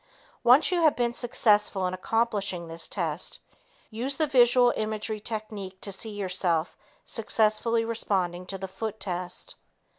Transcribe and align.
Once 0.43 0.71
you 0.71 0.81
have 0.81 0.95
been 0.95 1.13
successful 1.13 1.85
in 1.85 1.93
accomplishing 1.93 2.67
this 2.67 2.87
test, 2.87 3.39
use 3.91 4.15
the 4.15 4.25
visual 4.25 4.73
imagery 4.75 5.19
technique 5.19 5.79
to 5.79 5.91
see 5.91 6.09
yourself 6.09 6.75
successfully 7.05 7.85
responding 7.85 8.47
to 8.47 8.57
the 8.57 8.67
foot 8.67 8.99
test. 8.99 9.57